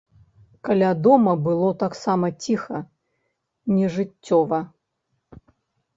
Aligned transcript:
Каля 0.67 0.87
дома 1.07 1.33
было 1.49 1.69
таксама 1.83 2.25
ціха, 2.45 2.79
нежыццёва. 3.77 4.59